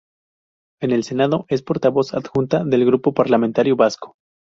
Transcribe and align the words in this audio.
En 0.81 0.89
el 0.93 1.03
Senado 1.03 1.45
es 1.47 1.61
portavoz 1.61 2.15
adjunta 2.15 2.63
del 2.63 2.87
grupo 2.87 3.13
parlamentario 3.13 3.75
vasco. 3.75 4.15